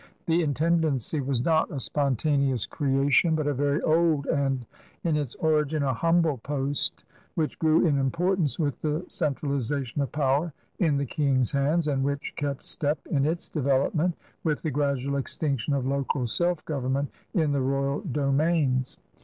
[0.25, 4.65] The intendancy was not a spontaneous creation, but a very old and,
[5.03, 10.11] in its origin, a humble post which grew in importance with the central ization of
[10.11, 15.17] power in the King's hands, and which kept step in its development with the gradual
[15.17, 18.97] extinction of local self government in the royal domains.